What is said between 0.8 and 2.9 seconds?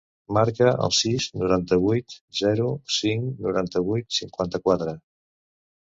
el sis, noranta-vuit, zero,